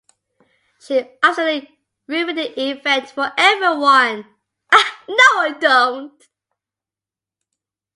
She 0.79 0.99
absolutely 1.21 1.77
ruined 2.07 2.35
the 2.39 2.59
event 2.59 3.11
for 3.11 3.31
everyone! 3.37 4.25